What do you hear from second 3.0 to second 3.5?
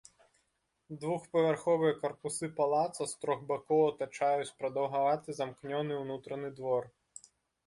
з трох